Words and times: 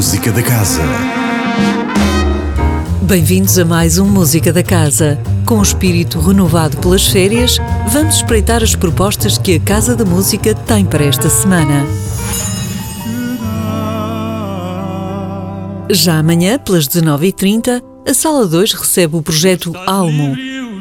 Música 0.00 0.32
da 0.32 0.42
Casa. 0.42 0.80
Bem-vindos 3.02 3.58
a 3.58 3.66
mais 3.66 3.98
um 3.98 4.06
Música 4.06 4.50
da 4.50 4.62
Casa. 4.62 5.20
Com 5.44 5.58
o 5.58 5.62
espírito 5.62 6.18
renovado 6.18 6.78
pelas 6.78 7.06
férias, 7.06 7.58
vamos 7.92 8.14
espreitar 8.14 8.62
as 8.62 8.74
propostas 8.74 9.36
que 9.36 9.56
a 9.56 9.60
Casa 9.60 9.94
da 9.94 10.06
Música 10.06 10.54
tem 10.54 10.86
para 10.86 11.04
esta 11.04 11.28
semana. 11.28 11.86
Já 15.90 16.18
amanhã, 16.18 16.58
pelas 16.58 16.88
19h30, 16.88 17.82
a 18.08 18.14
Sala 18.14 18.46
2 18.46 18.72
recebe 18.72 19.16
o 19.16 19.22
projeto 19.22 19.74
Almo, 19.86 20.34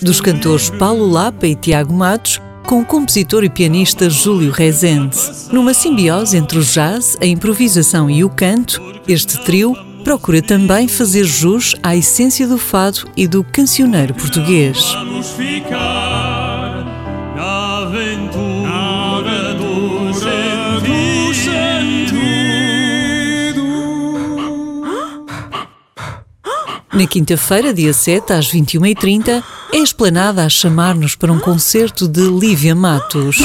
dos 0.00 0.20
cantores 0.20 0.70
Paulo 0.70 1.10
Lapa 1.10 1.48
e 1.48 1.56
Tiago 1.56 1.92
Matos, 1.92 2.40
com 2.66 2.80
o 2.80 2.84
compositor 2.84 3.44
e 3.44 3.50
pianista 3.50 4.08
Júlio 4.08 4.50
Rezende. 4.50 5.16
Numa 5.52 5.74
simbiose 5.74 6.36
entre 6.36 6.58
o 6.58 6.62
jazz, 6.62 7.16
a 7.20 7.26
improvisação 7.26 8.10
e 8.10 8.24
o 8.24 8.30
canto, 8.30 8.80
este 9.06 9.38
trio 9.44 9.76
procura 10.04 10.40
também 10.40 10.88
fazer 10.88 11.24
jus 11.24 11.74
à 11.82 11.94
essência 11.94 12.46
do 12.46 12.58
fado 12.58 13.08
e 13.16 13.26
do 13.28 13.44
cancioneiro 13.44 14.14
português. 14.14 14.92
Vamos 14.92 15.30
ficar 15.30 16.84
na 17.36 17.78
aventura 17.78 18.89
Na 26.92 27.06
quinta-feira, 27.06 27.72
dia 27.72 27.92
7, 27.92 28.32
às 28.32 28.52
21h30, 28.52 29.42
é 29.72 29.78
esplanada 29.78 30.44
a 30.44 30.48
chamar-nos 30.48 31.14
para 31.14 31.32
um 31.32 31.38
concerto 31.38 32.08
de 32.08 32.20
Lívia 32.20 32.74
Matos. 32.74 33.38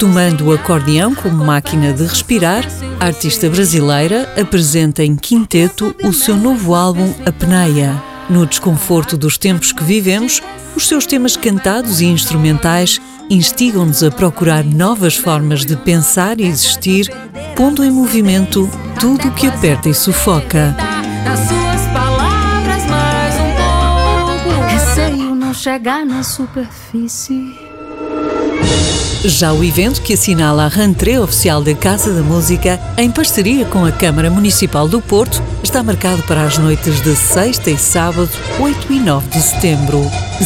Tomando 0.00 0.46
o 0.46 0.52
acordeão 0.52 1.14
como 1.14 1.44
máquina 1.44 1.92
de 1.92 2.02
respirar, 2.04 2.66
a 2.98 3.06
artista 3.06 3.48
brasileira 3.48 4.32
apresenta 4.36 5.04
em 5.04 5.14
quinteto 5.14 5.94
o 6.02 6.12
seu 6.12 6.36
novo 6.36 6.74
álbum 6.74 7.14
A 7.24 7.30
Peneia. 7.30 8.02
No 8.28 8.46
desconforto 8.46 9.16
dos 9.16 9.38
tempos 9.38 9.70
que 9.70 9.84
vivemos, 9.84 10.42
os 10.74 10.88
seus 10.88 11.06
temas 11.06 11.36
cantados 11.36 12.00
e 12.00 12.06
instrumentais 12.06 13.00
instigam-nos 13.30 14.02
a 14.02 14.10
procurar 14.10 14.64
novas 14.64 15.14
formas 15.14 15.64
de 15.64 15.76
pensar 15.76 16.40
e 16.40 16.46
existir, 16.46 17.08
pondo 17.54 17.84
em 17.84 17.90
movimento 17.92 18.68
tudo 18.98 19.28
o 19.28 19.34
que 19.34 19.46
aperta 19.46 19.88
e 19.88 19.94
sufoca. 19.94 20.76
Chegar 25.60 26.06
na 26.06 26.22
superfície. 26.22 27.54
Já 29.22 29.52
o 29.52 29.62
evento 29.62 30.00
que 30.00 30.14
assinala 30.14 30.64
a 30.64 30.68
rentrée 30.68 31.18
oficial 31.18 31.62
da 31.62 31.74
Casa 31.74 32.14
da 32.14 32.22
Música, 32.22 32.80
em 32.96 33.10
parceria 33.10 33.66
com 33.66 33.84
a 33.84 33.92
Câmara 33.92 34.30
Municipal 34.30 34.88
do 34.88 35.02
Porto, 35.02 35.42
está 35.62 35.82
marcado 35.82 36.22
para 36.22 36.44
as 36.44 36.56
noites 36.56 37.02
de 37.02 37.14
sexta 37.14 37.70
e 37.70 37.76
sábado, 37.76 38.30
8 38.58 38.90
e 38.90 39.00
9 39.00 39.28
de 39.28 39.42
setembro. 39.42 40.00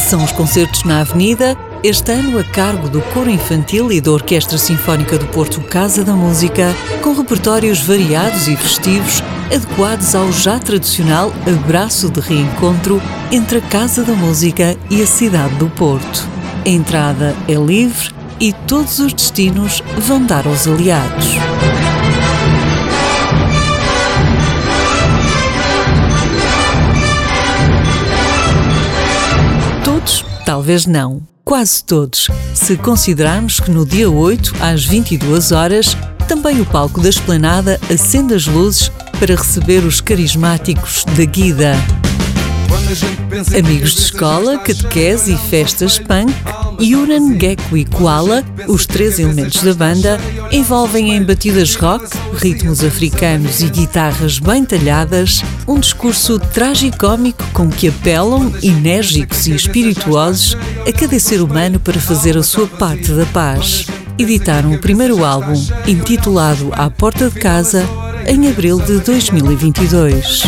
São 0.05 0.21
os 0.21 0.33
concertos 0.33 0.83
na 0.83 0.99
Avenida, 0.99 1.57
este 1.81 2.11
ano 2.11 2.37
a 2.37 2.43
cargo 2.43 2.89
do 2.89 3.01
Coro 3.13 3.29
Infantil 3.29 3.93
e 3.93 4.01
da 4.01 4.11
Orquestra 4.11 4.57
Sinfónica 4.57 5.17
do 5.17 5.27
Porto 5.27 5.61
Casa 5.61 6.03
da 6.03 6.13
Música, 6.13 6.75
com 7.01 7.13
repertórios 7.13 7.79
variados 7.79 8.49
e 8.49 8.57
festivos, 8.57 9.23
adequados 9.53 10.15
ao 10.15 10.31
já 10.31 10.59
tradicional 10.59 11.31
abraço 11.45 12.09
de 12.09 12.19
reencontro 12.19 13.01
entre 13.31 13.59
a 13.59 13.61
Casa 13.61 14.03
da 14.03 14.13
Música 14.13 14.77
e 14.89 15.01
a 15.01 15.07
cidade 15.07 15.55
do 15.55 15.69
Porto. 15.69 16.27
A 16.65 16.69
entrada 16.69 17.35
é 17.47 17.53
livre 17.53 18.13
e 18.39 18.51
todos 18.67 18.99
os 18.99 19.13
destinos 19.13 19.83
vão 19.99 20.25
dar 20.25 20.47
aos 20.47 20.67
aliados. 20.67 21.25
Todos? 29.83 30.25
Talvez 30.45 30.85
não. 30.85 31.21
Quase 31.43 31.83
todos, 31.83 32.27
se 32.55 32.75
considerarmos 32.75 33.59
que 33.59 33.69
no 33.69 33.85
dia 33.85 34.09
8, 34.09 34.55
às 34.59 34.83
22 34.83 35.51
horas, 35.51 35.95
também 36.27 36.59
o 36.59 36.65
palco 36.65 36.99
da 36.99 37.07
esplanada 37.07 37.79
acende 37.87 38.33
as 38.33 38.47
luzes 38.47 38.91
para 39.19 39.35
receber 39.35 39.83
os 39.83 40.01
carismáticos 40.01 41.05
da 41.15 41.25
Guida. 41.25 41.75
Amigos 43.57 43.95
de 43.95 44.01
escola, 44.01 44.57
catequese 44.59 45.33
e 45.33 45.37
festas 45.37 45.97
punk, 45.97 46.33
Yuran, 46.79 47.39
Gecko 47.39 47.77
e 47.77 47.85
Koala, 47.85 48.43
os 48.67 48.85
três 48.85 49.17
elementos 49.17 49.63
da 49.63 49.73
banda, 49.73 50.19
envolvem 50.51 51.15
em 51.15 51.23
batidas 51.23 51.75
rock, 51.75 52.05
ritmos 52.35 52.83
africanos 52.83 53.61
e 53.61 53.69
guitarras 53.69 54.39
bem 54.39 54.63
talhadas, 54.63 55.41
um 55.67 55.79
discurso 55.79 56.37
tragicómico 56.37 57.43
com 57.53 57.69
que 57.69 57.87
apelam, 57.87 58.53
enérgicos 58.61 59.47
e 59.47 59.55
espirituosos, 59.55 60.55
a 60.87 60.91
cada 60.91 61.19
ser 61.19 61.41
humano 61.41 61.79
para 61.79 61.99
fazer 61.99 62.37
a 62.37 62.43
sua 62.43 62.67
parte 62.67 63.11
da 63.11 63.25
paz. 63.27 63.87
Editaram 64.17 64.73
o 64.73 64.79
primeiro 64.79 65.25
álbum, 65.25 65.61
intitulado 65.87 66.71
À 66.73 66.89
Porta 66.89 67.29
de 67.29 67.39
Casa, 67.39 67.85
em 68.25 68.49
abril 68.49 68.79
de 68.79 68.99
2022. 68.99 70.43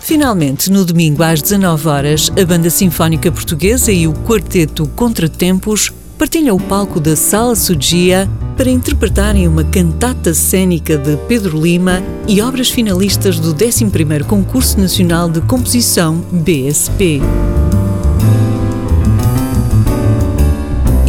Finalmente, 0.00 0.70
no 0.70 0.84
domingo 0.84 1.22
às 1.22 1.40
19 1.40 1.88
horas, 1.88 2.32
a 2.40 2.44
Banda 2.44 2.68
Sinfónica 2.68 3.30
Portuguesa 3.30 3.92
e 3.92 4.08
o 4.08 4.12
Quarteto 4.12 4.86
Contratempos 4.96 5.92
partilham 6.18 6.56
o 6.56 6.60
palco 6.60 6.98
da 6.98 7.14
Sala 7.14 7.54
Sugia 7.54 8.28
para 8.56 8.68
interpretarem 8.68 9.46
uma 9.46 9.64
cantata 9.64 10.34
cênica 10.34 10.98
de 10.98 11.16
Pedro 11.28 11.60
Lima 11.60 12.02
e 12.28 12.42
obras 12.42 12.68
finalistas 12.68 13.38
do 13.38 13.54
11º 13.54 14.24
Concurso 14.24 14.78
Nacional 14.78 15.30
de 15.30 15.40
Composição 15.42 16.22
BSP. 16.30 17.20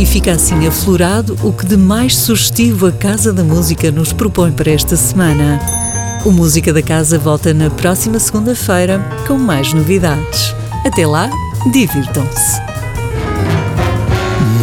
E 0.02 0.06
fica 0.06 0.32
assim 0.32 0.66
aflorado 0.66 1.38
o 1.44 1.54
que 1.54 1.64
de 1.64 1.78
mais 1.78 2.18
sugestivo 2.18 2.88
a 2.88 2.92
Casa 2.92 3.32
da 3.32 3.44
Música 3.44 3.92
nos 3.92 4.12
propõe 4.12 4.52
para 4.52 4.72
esta 4.72 4.98
semana. 4.98 5.60
O 6.26 6.32
Música 6.32 6.74
da 6.74 6.82
Casa 6.82 7.20
volta 7.20 7.54
na 7.54 7.70
próxima 7.70 8.18
segunda-feira 8.18 9.00
com 9.28 9.38
mais 9.38 9.74
novidades. 9.74 10.56
Até 10.84 11.06
lá, 11.06 11.30
divirtam-se. 11.72 12.60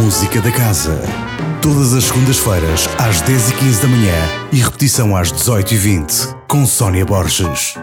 Música 0.03 0.41
da 0.41 0.51
Casa. 0.51 1.01
Todas 1.61 1.93
as 1.93 2.03
segundas-feiras, 2.03 2.89
às 2.97 3.21
10h15 3.21 3.81
da 3.81 3.87
manhã 3.87 4.15
e 4.51 4.57
repetição 4.57 5.15
às 5.15 5.31
18h20, 5.31 6.35
com 6.49 6.65
Sónia 6.65 7.05
Borges. 7.05 7.75